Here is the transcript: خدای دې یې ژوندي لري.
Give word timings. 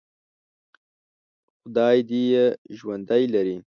خدای 1.59 1.97
دې 2.09 2.21
یې 2.31 2.45
ژوندي 2.77 3.23
لري. 3.33 3.57